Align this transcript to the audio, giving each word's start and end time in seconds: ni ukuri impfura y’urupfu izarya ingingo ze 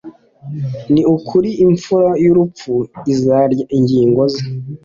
ni 0.93 1.01
ukuri 1.15 1.49
impfura 1.65 2.09
y’urupfu 2.23 2.73
izarya 3.13 3.65
ingingo 3.77 4.21
ze 4.33 4.43